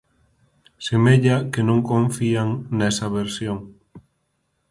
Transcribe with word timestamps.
Semella 0.85 1.35
que 1.53 1.61
non 1.67 1.79
confían 1.91 2.49
nesa 2.77 3.07
versión. 3.17 3.57